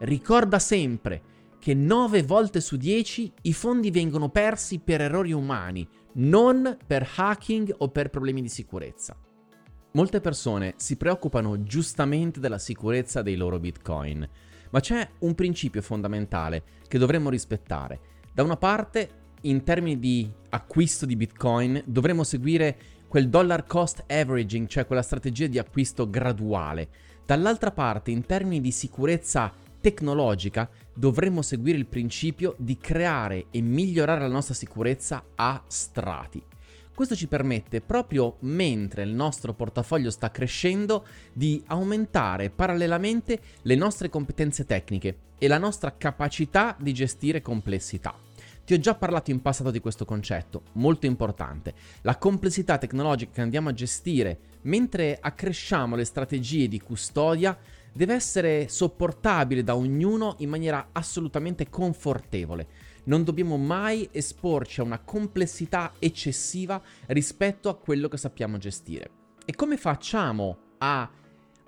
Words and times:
ricorda 0.00 0.58
sempre 0.58 1.22
che 1.58 1.74
9 1.74 2.22
volte 2.22 2.60
su 2.60 2.76
10 2.76 3.32
i 3.42 3.52
fondi 3.52 3.90
vengono 3.90 4.28
persi 4.28 4.78
per 4.78 5.00
errori 5.00 5.32
umani, 5.32 5.86
non 6.14 6.76
per 6.86 7.08
hacking 7.16 7.74
o 7.78 7.88
per 7.88 8.10
problemi 8.10 8.40
di 8.40 8.48
sicurezza. 8.48 9.16
Molte 9.92 10.20
persone 10.20 10.74
si 10.76 10.96
preoccupano 10.96 11.62
giustamente 11.62 12.38
della 12.38 12.58
sicurezza 12.58 13.22
dei 13.22 13.34
loro 13.34 13.58
bitcoin, 13.58 14.28
ma 14.70 14.80
c'è 14.80 15.08
un 15.20 15.34
principio 15.34 15.80
fondamentale 15.82 16.62
che 16.86 16.98
dovremmo 16.98 17.30
rispettare. 17.30 18.00
Da 18.32 18.42
una 18.42 18.56
parte, 18.56 19.08
in 19.42 19.64
termini 19.64 19.98
di 19.98 20.30
acquisto 20.50 21.06
di 21.06 21.16
bitcoin, 21.16 21.82
dovremmo 21.86 22.24
seguire 22.24 22.76
quel 23.08 23.28
dollar 23.28 23.64
cost 23.64 24.04
averaging, 24.06 24.66
cioè 24.66 24.86
quella 24.86 25.02
strategia 25.02 25.46
di 25.46 25.58
acquisto 25.58 26.08
graduale. 26.08 26.88
Dall'altra 27.24 27.72
parte, 27.72 28.10
in 28.10 28.26
termini 28.26 28.60
di 28.60 28.70
sicurezza 28.70 29.52
tecnologica, 29.86 30.68
dovremmo 30.92 31.42
seguire 31.42 31.78
il 31.78 31.86
principio 31.86 32.56
di 32.58 32.76
creare 32.76 33.46
e 33.52 33.60
migliorare 33.60 34.18
la 34.18 34.26
nostra 34.26 34.52
sicurezza 34.52 35.26
a 35.36 35.62
strati. 35.68 36.42
Questo 36.92 37.14
ci 37.14 37.28
permette, 37.28 37.80
proprio 37.80 38.38
mentre 38.40 39.04
il 39.04 39.12
nostro 39.12 39.54
portafoglio 39.54 40.10
sta 40.10 40.32
crescendo, 40.32 41.06
di 41.32 41.62
aumentare 41.66 42.50
parallelamente 42.50 43.38
le 43.62 43.76
nostre 43.76 44.08
competenze 44.08 44.64
tecniche 44.64 45.18
e 45.38 45.46
la 45.46 45.58
nostra 45.58 45.96
capacità 45.96 46.76
di 46.76 46.92
gestire 46.92 47.40
complessità. 47.40 48.12
Ti 48.64 48.74
ho 48.74 48.80
già 48.80 48.96
parlato 48.96 49.30
in 49.30 49.40
passato 49.40 49.70
di 49.70 49.78
questo 49.78 50.04
concetto, 50.04 50.62
molto 50.72 51.06
importante. 51.06 51.74
La 52.00 52.16
complessità 52.16 52.76
tecnologica 52.78 53.30
che 53.34 53.40
andiamo 53.40 53.68
a 53.68 53.72
gestire 53.72 54.38
mentre 54.62 55.16
accresciamo 55.20 55.94
le 55.94 56.04
strategie 56.04 56.66
di 56.66 56.80
custodia 56.80 57.56
deve 57.96 58.14
essere 58.14 58.68
sopportabile 58.68 59.64
da 59.64 59.74
ognuno 59.74 60.36
in 60.38 60.50
maniera 60.50 60.90
assolutamente 60.92 61.68
confortevole 61.68 62.94
non 63.06 63.24
dobbiamo 63.24 63.56
mai 63.56 64.08
esporci 64.12 64.80
a 64.80 64.84
una 64.84 65.00
complessità 65.00 65.92
eccessiva 65.98 66.80
rispetto 67.06 67.68
a 67.68 67.76
quello 67.76 68.08
che 68.08 68.16
sappiamo 68.16 68.58
gestire. 68.58 69.10
E 69.44 69.54
come 69.54 69.76
facciamo 69.76 70.58
a 70.78 71.08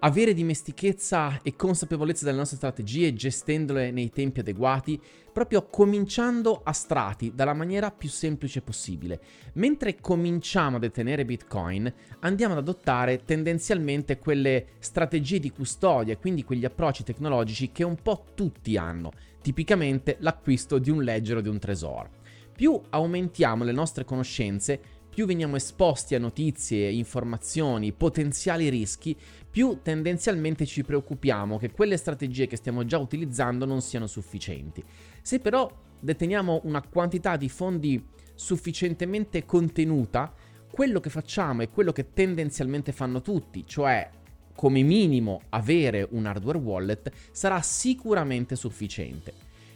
avere 0.01 0.35
dimestichezza 0.35 1.41
e 1.43 1.57
consapevolezza 1.57 2.25
delle 2.25 2.37
nostre 2.37 2.57
strategie 2.57 3.15
gestendole 3.15 3.91
nei 3.91 4.11
tempi 4.11 4.41
adeguati, 4.41 5.01
proprio 5.33 5.67
cominciando 5.67 6.61
a 6.63 6.73
strati 6.73 7.33
dalla 7.35 7.55
maniera 7.55 7.91
più 7.91 8.09
semplice 8.09 8.61
possibile. 8.61 9.21
Mentre 9.55 9.97
cominciamo 10.01 10.77
a 10.77 10.81
detenere 10.81 11.25
Bitcoin, 11.25 11.93
andiamo 12.21 12.55
ad 12.55 12.61
adottare 12.61 13.25
tendenzialmente 13.25 14.19
quelle 14.19 14.67
strategie 14.79 15.41
di 15.41 15.51
custodia, 15.51 16.17
quindi 16.17 16.45
quegli 16.45 16.65
approcci 16.65 17.03
tecnologici 17.03 17.73
che 17.73 17.85
un 17.85 17.97
po' 18.01 18.25
tutti 18.35 18.77
hanno, 18.77 19.13
tipicamente 19.43 20.17
l'acquisto 20.21 20.79
di 20.79 20.91
un 20.91 21.03
ledger 21.03 21.39
o 21.39 21.41
di 21.41 21.49
un 21.49 21.59
tresor. 21.59 22.09
Più 22.55 22.81
aumentiamo 22.91 23.63
le 23.63 23.71
nostre 23.71 24.05
conoscenze, 24.05 24.81
più 25.09 25.27
veniamo 25.27 25.56
esposti 25.56 26.14
a 26.14 26.19
notizie, 26.19 26.91
informazioni, 26.91 27.92
potenziali 27.92 28.69
rischi, 28.69 29.17
più 29.51 29.81
tendenzialmente 29.83 30.67
ci 30.67 30.84
preoccupiamo 30.84 31.59
che 31.59 31.70
quelle 31.70 31.97
strategie 31.97 32.47
che 32.47 32.56
stiamo 32.56 32.84
già 32.84 32.98
utilizzando 32.98 33.64
non 33.64 33.81
siano 33.81 34.06
sufficienti. 34.06 34.83
Se 35.23 35.41
però 35.41 35.70
deteniamo 35.98 36.61
una 36.64 36.83
quantità 36.83 37.36
di 37.36 37.48
fondi 37.48 38.05
sufficientemente 38.34 39.45
contenuta, 39.45 40.33
quello 40.70 41.01
che 41.01 41.11
facciamo 41.11 41.62
è 41.62 41.70
quello 41.70 41.92
che 41.92 42.12
tendenzialmente 42.12 42.92
fanno 42.92 43.20
tutti, 43.20 43.64
cioè 43.67 44.09
come 44.55 44.83
minimo 44.83 45.42
avere 45.51 46.06
un 46.11 46.27
hardware 46.27 46.59
wallet 46.59 47.11
sarà 47.33 47.61
sicuramente 47.63 48.57
sufficiente. 48.57 49.33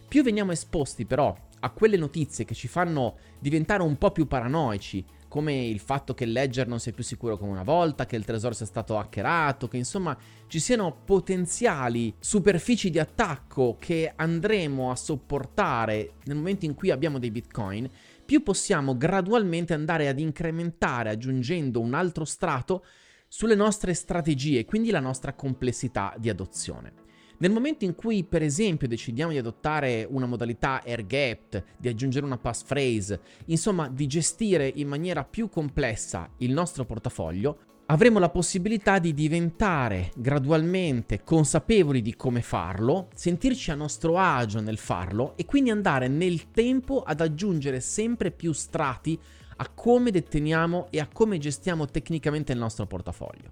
Più 0.06 0.22
veniamo 0.22 0.52
esposti 0.52 1.04
però 1.06 1.34
a 1.64 1.70
quelle 1.70 1.96
notizie 1.96 2.44
che 2.44 2.54
ci 2.54 2.68
fanno 2.68 3.16
diventare 3.38 3.82
un 3.82 3.96
po' 3.96 4.10
più 4.10 4.26
paranoici, 4.26 5.04
come 5.28 5.66
il 5.66 5.78
fatto 5.78 6.12
che 6.12 6.24
il 6.24 6.32
ledger 6.32 6.66
non 6.66 6.78
sia 6.78 6.92
più 6.92 7.02
sicuro 7.02 7.38
come 7.38 7.52
una 7.52 7.62
volta, 7.62 8.04
che 8.04 8.16
il 8.16 8.24
tesoro 8.24 8.52
sia 8.52 8.66
stato 8.66 8.98
hackerato, 8.98 9.68
che 9.68 9.78
insomma 9.78 10.16
ci 10.46 10.60
siano 10.60 11.00
potenziali 11.04 12.14
superfici 12.18 12.90
di 12.90 12.98
attacco 12.98 13.76
che 13.78 14.12
andremo 14.14 14.90
a 14.90 14.96
sopportare 14.96 16.14
nel 16.24 16.36
momento 16.36 16.66
in 16.66 16.74
cui 16.74 16.90
abbiamo 16.90 17.18
dei 17.18 17.30
bitcoin, 17.30 17.88
più 18.24 18.42
possiamo 18.42 18.96
gradualmente 18.96 19.72
andare 19.72 20.08
ad 20.08 20.18
incrementare 20.18 21.10
aggiungendo 21.10 21.80
un 21.80 21.94
altro 21.94 22.24
strato 22.24 22.84
sulle 23.26 23.54
nostre 23.54 23.94
strategie, 23.94 24.66
quindi 24.66 24.90
la 24.90 25.00
nostra 25.00 25.32
complessità 25.32 26.14
di 26.18 26.28
adozione. 26.28 27.01
Nel 27.42 27.50
momento 27.50 27.84
in 27.84 27.96
cui, 27.96 28.22
per 28.22 28.40
esempio, 28.40 28.86
decidiamo 28.86 29.32
di 29.32 29.38
adottare 29.38 30.06
una 30.08 30.26
modalità 30.26 30.80
air 30.84 31.04
gapped, 31.04 31.64
di 31.76 31.88
aggiungere 31.88 32.24
una 32.24 32.38
passphrase, 32.38 33.20
insomma, 33.46 33.88
di 33.88 34.06
gestire 34.06 34.70
in 34.72 34.86
maniera 34.86 35.24
più 35.24 35.48
complessa 35.48 36.30
il 36.38 36.52
nostro 36.52 36.84
portafoglio, 36.84 37.58
avremo 37.86 38.20
la 38.20 38.28
possibilità 38.28 39.00
di 39.00 39.12
diventare 39.12 40.12
gradualmente 40.14 41.24
consapevoli 41.24 42.00
di 42.00 42.14
come 42.14 42.42
farlo, 42.42 43.08
sentirci 43.12 43.72
a 43.72 43.74
nostro 43.74 44.18
agio 44.18 44.60
nel 44.60 44.78
farlo 44.78 45.32
e 45.34 45.44
quindi 45.44 45.70
andare 45.70 46.06
nel 46.06 46.52
tempo 46.52 47.02
ad 47.02 47.20
aggiungere 47.20 47.80
sempre 47.80 48.30
più 48.30 48.52
strati 48.52 49.18
a 49.56 49.68
come 49.68 50.12
deteniamo 50.12 50.86
e 50.90 51.00
a 51.00 51.08
come 51.12 51.38
gestiamo 51.38 51.86
tecnicamente 51.86 52.52
il 52.52 52.58
nostro 52.58 52.86
portafoglio. 52.86 53.50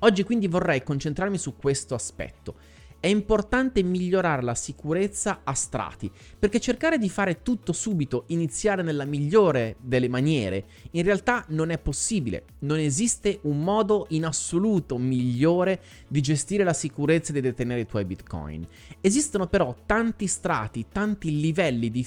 Oggi 0.00 0.24
quindi 0.24 0.48
vorrei 0.48 0.82
concentrarmi 0.82 1.36
su 1.36 1.54
questo 1.54 1.94
aspetto 1.94 2.76
è 3.00 3.08
importante 3.08 3.82
migliorare 3.82 4.42
la 4.42 4.54
sicurezza 4.54 5.40
a 5.44 5.54
strati, 5.54 6.10
perché 6.38 6.58
cercare 6.58 6.98
di 6.98 7.08
fare 7.08 7.42
tutto 7.42 7.72
subito, 7.72 8.24
iniziare 8.28 8.82
nella 8.82 9.04
migliore 9.04 9.76
delle 9.80 10.08
maniere, 10.08 10.64
in 10.92 11.02
realtà 11.02 11.44
non 11.48 11.70
è 11.70 11.78
possibile. 11.78 12.44
Non 12.60 12.78
esiste 12.78 13.38
un 13.42 13.62
modo 13.62 14.06
in 14.10 14.24
assoluto 14.24 14.98
migliore 14.98 15.80
di 16.08 16.20
gestire 16.20 16.64
la 16.64 16.72
sicurezza 16.72 17.30
e 17.30 17.34
di 17.34 17.40
detenere 17.40 17.80
i 17.80 17.86
tuoi 17.86 18.04
bitcoin. 18.04 18.66
Esistono 19.00 19.46
però 19.46 19.74
tanti 19.86 20.26
strati, 20.26 20.86
tanti 20.90 21.40
livelli 21.40 21.90
di 21.90 22.06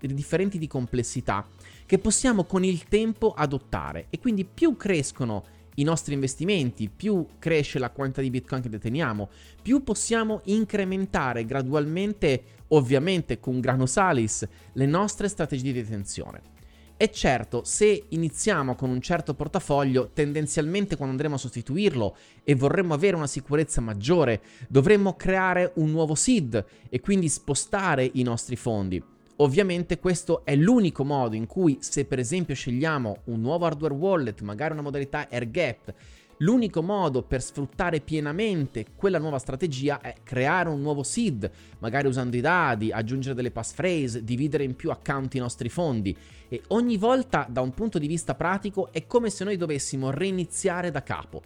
differenti 0.00 0.58
di 0.58 0.66
complessità 0.68 1.46
che 1.86 1.98
possiamo 1.98 2.44
con 2.44 2.62
il 2.62 2.84
tempo 2.84 3.32
adottare 3.32 4.06
e 4.10 4.20
quindi 4.20 4.44
più 4.44 4.76
crescono 4.76 5.58
i 5.76 5.82
nostri 5.82 6.14
investimenti, 6.14 6.90
più 6.94 7.26
cresce 7.38 7.78
la 7.78 7.90
quantità 7.90 8.20
di 8.20 8.30
bitcoin 8.30 8.62
che 8.62 8.68
deteniamo, 8.68 9.28
più 9.62 9.82
possiamo 9.82 10.40
incrementare 10.44 11.44
gradualmente, 11.44 12.42
ovviamente 12.68 13.40
con 13.40 13.60
grano 13.60 13.86
salis, 13.86 14.46
le 14.72 14.86
nostre 14.86 15.28
strategie 15.28 15.72
di 15.72 15.82
detenzione. 15.82 16.58
E 17.02 17.10
certo, 17.10 17.64
se 17.64 18.04
iniziamo 18.08 18.74
con 18.74 18.90
un 18.90 19.00
certo 19.00 19.32
portafoglio, 19.32 20.10
tendenzialmente 20.12 20.96
quando 20.96 21.14
andremo 21.14 21.36
a 21.36 21.38
sostituirlo 21.38 22.14
e 22.44 22.54
vorremmo 22.54 22.92
avere 22.92 23.16
una 23.16 23.26
sicurezza 23.26 23.80
maggiore, 23.80 24.42
dovremmo 24.68 25.16
creare 25.16 25.72
un 25.76 25.90
nuovo 25.90 26.14
SID 26.14 26.62
e 26.90 27.00
quindi 27.00 27.30
spostare 27.30 28.10
i 28.12 28.22
nostri 28.22 28.54
fondi. 28.54 29.02
Ovviamente 29.40 29.98
questo 29.98 30.44
è 30.44 30.54
l'unico 30.54 31.02
modo 31.02 31.34
in 31.34 31.46
cui 31.46 31.78
se 31.80 32.04
per 32.04 32.18
esempio 32.18 32.54
scegliamo 32.54 33.22
un 33.24 33.40
nuovo 33.40 33.64
hardware 33.64 33.94
wallet, 33.94 34.42
magari 34.42 34.74
una 34.74 34.82
modalità 34.82 35.28
air 35.30 35.50
gap, 35.50 35.94
l'unico 36.38 36.82
modo 36.82 37.22
per 37.22 37.40
sfruttare 37.40 38.00
pienamente 38.00 38.84
quella 38.94 39.18
nuova 39.18 39.38
strategia 39.38 40.02
è 40.02 40.16
creare 40.22 40.68
un 40.68 40.82
nuovo 40.82 41.02
seed, 41.02 41.50
magari 41.78 42.06
usando 42.06 42.36
i 42.36 42.42
dadi, 42.42 42.92
aggiungere 42.92 43.34
delle 43.34 43.50
passphrase, 43.50 44.24
dividere 44.24 44.64
in 44.64 44.76
più 44.76 44.90
account 44.90 45.34
i 45.34 45.38
nostri 45.38 45.70
fondi 45.70 46.14
e 46.46 46.60
ogni 46.68 46.98
volta 46.98 47.46
da 47.48 47.62
un 47.62 47.72
punto 47.72 47.98
di 47.98 48.06
vista 48.06 48.34
pratico 48.34 48.92
è 48.92 49.06
come 49.06 49.30
se 49.30 49.44
noi 49.44 49.56
dovessimo 49.56 50.10
reiniziare 50.10 50.90
da 50.90 51.02
capo. 51.02 51.40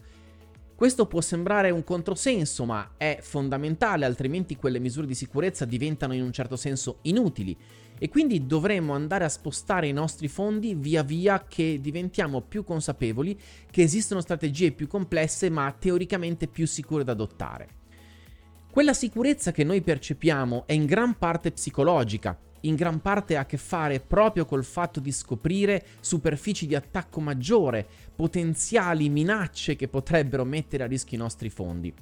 Questo 0.77 1.07
può 1.07 1.21
sembrare 1.21 1.71
un 1.71 1.85
controsenso, 1.85 2.65
ma 2.65 2.95
è 2.97 3.19
fondamentale, 3.21 4.05
altrimenti 4.05 4.57
quelle 4.57 4.81
misure 4.81 5.07
di 5.07 5.15
sicurezza 5.15 5.65
diventano 5.65 6.15
in 6.15 6.23
un 6.23 6.33
certo 6.33 6.57
senso 6.57 6.99
inutili 7.03 7.57
e 7.97 8.09
quindi 8.09 8.45
dovremmo 8.45 8.93
andare 8.93 9.25
a 9.25 9.29
spostare 9.29 9.87
i 9.87 9.93
nostri 9.93 10.27
fondi 10.27 10.75
via 10.75 11.05
via 11.05 11.45
che 11.47 11.79
diventiamo 11.81 12.41
più 12.41 12.65
consapevoli 12.65 13.39
che 13.71 13.83
esistono 13.83 14.21
strategie 14.21 14.73
più 14.73 14.89
complesse 14.89 15.49
ma 15.49 15.71
teoricamente 15.71 16.49
più 16.49 16.67
sicure 16.67 17.05
da 17.05 17.13
adottare. 17.13 17.69
Quella 18.69 18.95
sicurezza 18.95 19.53
che 19.53 19.63
noi 19.63 19.81
percepiamo 19.81 20.65
è 20.67 20.73
in 20.73 20.87
gran 20.87 21.17
parte 21.17 21.53
psicologica, 21.53 22.37
in 22.67 22.75
gran 22.75 23.01
parte 23.01 23.37
ha 23.37 23.41
a 23.41 23.47
che 23.47 23.57
fare 23.57 24.01
proprio 24.01 24.45
col 24.45 24.65
fatto 24.65 25.01
di 25.01 25.13
scoprire 25.13 25.85
superfici 26.01 26.67
di 26.67 26.75
attacco 26.75 27.21
maggiore, 27.21 27.87
potenziali 28.15 29.09
minacce 29.09 29.77
che 29.77 29.89
potrebbero 29.89 30.45
mettere 30.45 30.85
a 30.85 30.87
rischio 30.87 31.17
i 31.17 31.21
nostri 31.21 31.51
fondi. 31.51 31.93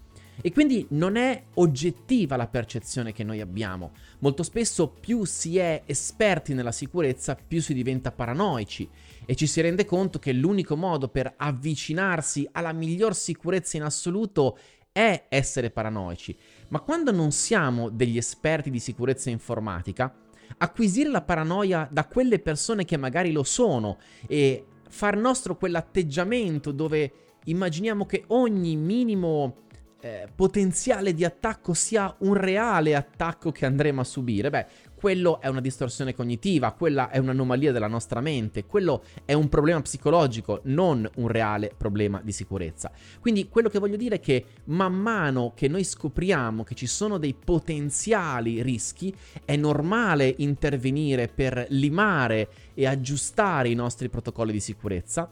E 0.41 0.51
quindi 0.51 0.87
non 0.91 1.17
è 1.17 1.43
oggettiva 1.55 2.37
la 2.37 2.49
percezione 2.49 3.13
che 3.13 3.23
noi 3.23 3.41
abbiamo. 3.41 3.93
Molto 4.21 4.43
spesso 4.43 4.89
più 4.89 5.25
si 5.25 5.59
è 5.59 5.83
esperti 5.85 6.55
nella 6.55 6.73
sicurezza, 6.73 7.37
più 7.37 7.61
si 7.61 7.75
diventa 7.75 8.11
paranoici 8.11 8.89
e 9.25 9.35
ci 9.35 9.47
si 9.47 9.61
rende 9.61 9.85
conto 9.85 10.19
che 10.19 10.33
l'unico 10.33 10.77
modo 10.77 11.09
per 11.09 11.35
avvicinarsi 11.37 12.49
alla 12.53 12.73
miglior 12.73 13.15
sicurezza 13.15 13.77
in 13.77 13.85
assoluto 13.85 14.59
è 14.91 15.25
essere 15.29 15.71
paranoici, 15.71 16.37
ma 16.69 16.81
quando 16.81 17.13
non 17.13 17.33
siamo 17.33 17.89
degli 17.89 18.19
esperti 18.19 18.71
di 18.71 18.79
sicurezza 18.79 19.31
informatica, 19.31 20.15
acquisire 20.59 21.11
la 21.11 21.23
paranoia 21.23 21.89
da 21.91 22.07
quelle 22.07 22.39
persone 22.39 22.85
che 22.85 22.97
magari 22.97 23.33
lo 23.33 23.43
sono 23.43 23.99
e 24.27 24.67
far 24.89 25.17
nostro 25.17 25.57
quell'atteggiamento 25.57 26.73
dove 26.73 27.13
immaginiamo 27.45 28.07
che 28.07 28.25
ogni 28.29 28.77
minimo 28.77 29.63
eh, 30.01 30.29
potenziale 30.35 31.15
di 31.15 31.25
attacco 31.25 31.75
sia 31.75 32.15
un 32.21 32.35
reale 32.35 32.97
attacco 32.97 33.53
che 33.53 33.67
andremo 33.67 34.01
a 34.01 34.05
subire, 34.05 34.51
beh, 34.51 34.67
quello 35.03 35.41
è 35.41 35.49
una 35.49 35.61
distorsione 35.61 36.15
cognitiva, 36.15 36.71
quella 36.71 37.11
è 37.11 37.19
un'anomalia 37.19 37.73
della 37.73 37.89
nostra 37.89 38.21
mente, 38.21 38.67
quello 38.67 39.03
è 39.25 39.33
un 39.33 39.49
problema 39.49 39.83
psicologico, 39.83 40.61
non 40.67 41.11
un 41.17 41.27
reale 41.27 41.75
problema 41.77 42.21
di 42.23 42.31
sicurezza. 42.31 42.93
Quindi 43.19 43.49
quello 43.49 43.69
che 43.69 43.81
voglio 43.81 43.97
dire 43.97 44.15
è 44.15 44.21
che 44.21 44.45
man 44.67 44.95
mano 44.95 45.55
che 45.57 45.67
noi 45.67 45.83
scopriamo 45.83 46.63
che 46.63 46.77
ci 46.77 46.87
sono 46.87 47.19
dei 47.19 47.35
potenziali 47.35 48.63
rischi, 48.63 49.13
è 49.45 49.57
normale 49.57 50.33
intervenire 50.39 51.27
per 51.27 51.67
limare 51.71 52.49
e 52.73 52.87
aggiustare 52.87 53.71
i 53.71 53.75
nostri 53.75 54.09
protocolli 54.09 54.53
di 54.53 54.61
sicurezza 54.61 55.29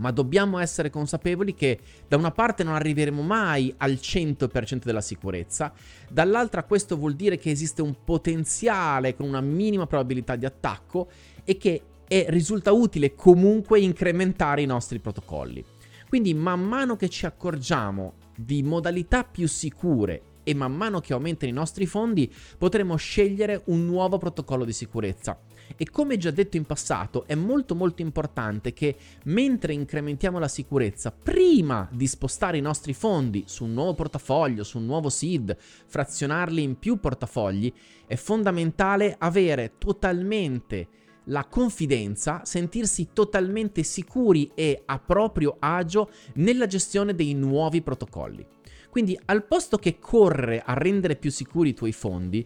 ma 0.00 0.10
dobbiamo 0.10 0.58
essere 0.58 0.90
consapevoli 0.90 1.54
che 1.54 1.78
da 2.08 2.16
una 2.16 2.30
parte 2.30 2.64
non 2.64 2.74
arriveremo 2.74 3.22
mai 3.22 3.72
al 3.76 3.92
100% 3.92 4.84
della 4.84 5.00
sicurezza, 5.00 5.72
dall'altra 6.08 6.64
questo 6.64 6.96
vuol 6.96 7.14
dire 7.14 7.36
che 7.36 7.50
esiste 7.50 7.82
un 7.82 7.94
potenziale 8.02 9.14
con 9.14 9.26
una 9.26 9.40
minima 9.40 9.86
probabilità 9.86 10.36
di 10.36 10.46
attacco 10.46 11.08
e 11.44 11.56
che 11.56 11.82
è, 12.08 12.26
risulta 12.28 12.72
utile 12.72 13.14
comunque 13.14 13.80
incrementare 13.80 14.62
i 14.62 14.66
nostri 14.66 14.98
protocolli. 14.98 15.64
Quindi 16.08 16.34
man 16.34 16.60
mano 16.60 16.96
che 16.96 17.08
ci 17.08 17.26
accorgiamo 17.26 18.14
di 18.34 18.62
modalità 18.62 19.22
più 19.22 19.46
sicure 19.46 20.22
e 20.42 20.54
man 20.54 20.74
mano 20.74 21.00
che 21.00 21.12
aumentano 21.12 21.52
i 21.52 21.54
nostri 21.54 21.86
fondi 21.86 22.32
potremo 22.58 22.96
scegliere 22.96 23.62
un 23.66 23.84
nuovo 23.84 24.16
protocollo 24.18 24.64
di 24.64 24.72
sicurezza 24.72 25.38
e 25.76 25.88
come 25.90 26.16
già 26.16 26.30
detto 26.30 26.56
in 26.56 26.64
passato, 26.64 27.26
è 27.26 27.34
molto 27.34 27.74
molto 27.74 28.02
importante 28.02 28.72
che 28.72 28.96
mentre 29.24 29.72
incrementiamo 29.72 30.38
la 30.38 30.48
sicurezza, 30.48 31.10
prima 31.10 31.88
di 31.90 32.06
spostare 32.06 32.58
i 32.58 32.62
nostri 32.62 32.92
fondi 32.92 33.44
su 33.46 33.64
un 33.64 33.72
nuovo 33.72 33.94
portafoglio, 33.94 34.64
su 34.64 34.78
un 34.78 34.86
nuovo 34.86 35.08
seed, 35.08 35.56
frazionarli 35.58 36.62
in 36.62 36.78
più 36.78 36.98
portafogli, 36.98 37.72
è 38.06 38.16
fondamentale 38.16 39.16
avere 39.18 39.72
totalmente 39.78 40.88
la 41.24 41.44
confidenza, 41.44 42.42
sentirsi 42.44 43.08
totalmente 43.12 43.82
sicuri 43.82 44.50
e 44.54 44.82
a 44.84 44.98
proprio 44.98 45.56
agio 45.58 46.10
nella 46.34 46.66
gestione 46.66 47.14
dei 47.14 47.34
nuovi 47.34 47.82
protocolli. 47.82 48.44
Quindi 48.90 49.18
al 49.26 49.44
posto 49.44 49.76
che 49.78 49.98
correre 49.98 50.62
a 50.64 50.74
rendere 50.74 51.14
più 51.14 51.30
sicuri 51.30 51.70
i 51.70 51.74
tuoi 51.74 51.92
fondi, 51.92 52.44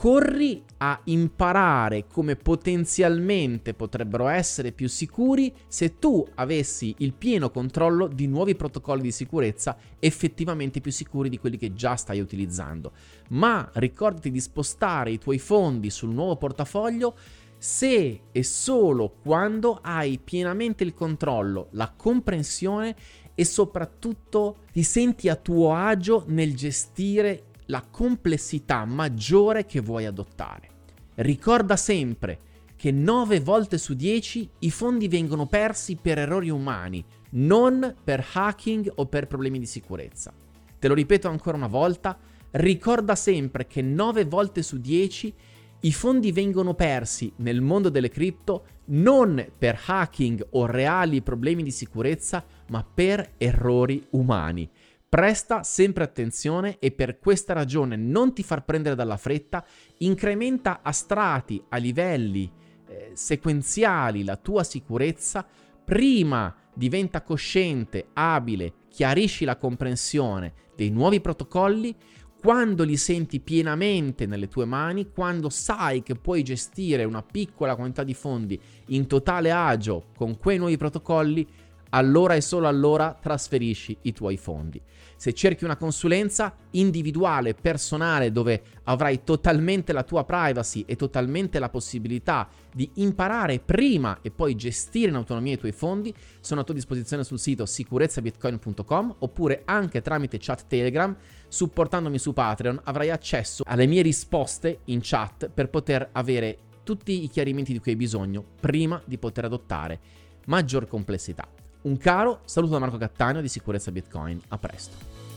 corri 0.00 0.64
a 0.78 0.98
imparare 1.04 2.06
come 2.06 2.34
potenzialmente 2.34 3.74
potrebbero 3.74 4.28
essere 4.28 4.72
più 4.72 4.88
sicuri 4.88 5.52
se 5.68 5.98
tu 5.98 6.26
avessi 6.36 6.94
il 7.00 7.12
pieno 7.12 7.50
controllo 7.50 8.06
di 8.06 8.26
nuovi 8.26 8.54
protocolli 8.54 9.02
di 9.02 9.12
sicurezza 9.12 9.76
effettivamente 9.98 10.80
più 10.80 10.90
sicuri 10.90 11.28
di 11.28 11.38
quelli 11.38 11.58
che 11.58 11.74
già 11.74 11.96
stai 11.96 12.18
utilizzando. 12.18 12.92
Ma 13.28 13.68
ricordati 13.74 14.30
di 14.30 14.40
spostare 14.40 15.10
i 15.10 15.18
tuoi 15.18 15.38
fondi 15.38 15.90
sul 15.90 16.14
nuovo 16.14 16.36
portafoglio 16.36 17.14
se 17.58 18.22
e 18.32 18.42
solo 18.42 19.16
quando 19.22 19.80
hai 19.82 20.18
pienamente 20.18 20.82
il 20.82 20.94
controllo, 20.94 21.68
la 21.72 21.92
comprensione 21.94 22.96
e 23.34 23.44
soprattutto 23.44 24.60
ti 24.72 24.82
senti 24.82 25.28
a 25.28 25.36
tuo 25.36 25.74
agio 25.74 26.24
nel 26.28 26.56
gestire 26.56 27.49
la 27.70 27.82
complessità 27.88 28.84
maggiore 28.84 29.64
che 29.64 29.80
vuoi 29.80 30.04
adottare. 30.04 30.68
Ricorda 31.14 31.76
sempre 31.76 32.40
che 32.76 32.90
9 32.90 33.40
volte 33.40 33.78
su 33.78 33.94
10 33.94 34.50
i 34.60 34.70
fondi 34.70 35.08
vengono 35.08 35.46
persi 35.46 35.96
per 35.96 36.18
errori 36.18 36.50
umani, 36.50 37.02
non 37.32 37.94
per 38.02 38.26
hacking 38.32 38.92
o 38.96 39.06
per 39.06 39.26
problemi 39.26 39.58
di 39.58 39.66
sicurezza. 39.66 40.32
Te 40.78 40.88
lo 40.88 40.94
ripeto 40.94 41.28
ancora 41.28 41.56
una 41.56 41.68
volta, 41.68 42.18
ricorda 42.52 43.14
sempre 43.14 43.66
che 43.66 43.82
9 43.82 44.24
volte 44.24 44.62
su 44.62 44.78
10 44.78 45.34
i 45.82 45.92
fondi 45.92 46.32
vengono 46.32 46.74
persi 46.74 47.32
nel 47.36 47.60
mondo 47.60 47.88
delle 47.88 48.10
cripto 48.10 48.64
non 48.86 49.46
per 49.56 49.80
hacking 49.86 50.48
o 50.50 50.66
reali 50.66 51.22
problemi 51.22 51.62
di 51.62 51.70
sicurezza, 51.70 52.44
ma 52.68 52.84
per 52.84 53.34
errori 53.38 54.04
umani. 54.10 54.68
Presta 55.10 55.64
sempre 55.64 56.04
attenzione 56.04 56.78
e 56.78 56.92
per 56.92 57.18
questa 57.18 57.52
ragione 57.52 57.96
non 57.96 58.32
ti 58.32 58.44
far 58.44 58.64
prendere 58.64 58.94
dalla 58.94 59.16
fretta, 59.16 59.66
incrementa 59.98 60.82
a 60.84 60.92
strati, 60.92 61.60
a 61.68 61.78
livelli 61.78 62.48
eh, 62.86 63.10
sequenziali 63.14 64.22
la 64.22 64.36
tua 64.36 64.62
sicurezza, 64.62 65.44
prima 65.84 66.54
diventa 66.72 67.22
cosciente, 67.22 68.10
abile, 68.12 68.72
chiarisci 68.88 69.44
la 69.44 69.56
comprensione 69.56 70.52
dei 70.76 70.90
nuovi 70.90 71.20
protocolli, 71.20 71.92
quando 72.40 72.84
li 72.84 72.96
senti 72.96 73.40
pienamente 73.40 74.26
nelle 74.26 74.46
tue 74.46 74.64
mani, 74.64 75.10
quando 75.10 75.50
sai 75.50 76.04
che 76.04 76.14
puoi 76.14 76.44
gestire 76.44 77.02
una 77.02 77.24
piccola 77.24 77.74
quantità 77.74 78.04
di 78.04 78.14
fondi 78.14 78.58
in 78.86 79.08
totale 79.08 79.50
agio 79.50 80.04
con 80.14 80.38
quei 80.38 80.58
nuovi 80.58 80.76
protocolli, 80.76 81.44
allora 81.90 82.34
e 82.34 82.40
solo 82.40 82.68
allora 82.68 83.16
trasferisci 83.20 83.96
i 84.02 84.12
tuoi 84.12 84.36
fondi. 84.36 84.80
Se 85.16 85.34
cerchi 85.34 85.64
una 85.64 85.76
consulenza 85.76 86.56
individuale, 86.70 87.54
personale, 87.54 88.32
dove 88.32 88.62
avrai 88.84 89.22
totalmente 89.22 89.92
la 89.92 90.02
tua 90.02 90.24
privacy 90.24 90.84
e 90.86 90.96
totalmente 90.96 91.58
la 91.58 91.68
possibilità 91.68 92.48
di 92.72 92.90
imparare 92.94 93.58
prima 93.58 94.18
e 94.22 94.30
poi 94.30 94.56
gestire 94.56 95.10
in 95.10 95.16
autonomia 95.16 95.54
i 95.54 95.58
tuoi 95.58 95.72
fondi, 95.72 96.14
sono 96.40 96.62
a 96.62 96.64
tua 96.64 96.74
disposizione 96.74 97.24
sul 97.24 97.38
sito 97.38 97.66
sicurezzabitcoin.com 97.66 99.16
oppure 99.18 99.62
anche 99.66 100.00
tramite 100.00 100.38
chat 100.40 100.66
Telegram. 100.66 101.14
Supportandomi 101.48 102.18
su 102.18 102.32
Patreon 102.32 102.80
avrai 102.84 103.10
accesso 103.10 103.62
alle 103.66 103.86
mie 103.86 104.02
risposte 104.02 104.80
in 104.84 105.00
chat 105.02 105.50
per 105.52 105.68
poter 105.68 106.08
avere 106.12 106.56
tutti 106.82 107.24
i 107.24 107.28
chiarimenti 107.28 107.72
di 107.72 107.78
cui 107.78 107.92
hai 107.92 107.96
bisogno 107.96 108.42
prima 108.58 109.02
di 109.04 109.18
poter 109.18 109.44
adottare 109.44 110.00
maggior 110.46 110.86
complessità. 110.86 111.59
Un 111.82 111.96
caro 111.96 112.40
saluto 112.44 112.72
da 112.74 112.78
Marco 112.78 112.98
Cattaneo 112.98 113.40
di 113.40 113.48
Sicurezza 113.48 113.90
Bitcoin. 113.90 114.38
A 114.48 114.58
presto. 114.58 115.29